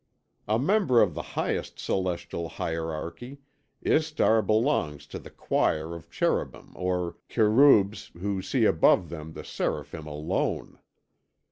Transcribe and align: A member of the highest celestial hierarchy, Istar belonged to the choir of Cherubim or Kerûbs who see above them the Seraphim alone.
A 0.47 0.57
member 0.57 0.99
of 0.99 1.13
the 1.13 1.21
highest 1.37 1.77
celestial 1.77 2.49
hierarchy, 2.49 3.37
Istar 3.85 4.41
belonged 4.41 5.01
to 5.01 5.19
the 5.19 5.29
choir 5.29 5.93
of 5.93 6.09
Cherubim 6.09 6.71
or 6.75 7.17
Kerûbs 7.29 8.09
who 8.19 8.41
see 8.41 8.65
above 8.65 9.09
them 9.09 9.33
the 9.33 9.43
Seraphim 9.43 10.07
alone. 10.07 10.79